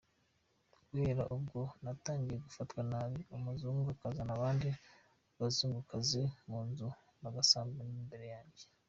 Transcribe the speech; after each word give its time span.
Guhera 0.89 1.23
ubwo 1.35 1.59
natangiye 1.83 2.37
gufatwa 2.45 2.81
nabi, 2.91 3.19
umuzungu 3.35 3.87
akazana 3.95 4.31
abandi 4.37 4.69
bazungukazi 5.37 6.21
munzu 6.49 6.87
bagasambanira 7.21 7.99
imbere 8.05 8.27
yanjye! 8.33 8.63